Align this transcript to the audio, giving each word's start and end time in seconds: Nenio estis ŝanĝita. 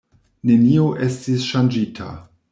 Nenio 0.51 0.87
estis 1.07 1.45
ŝanĝita. 1.51 2.09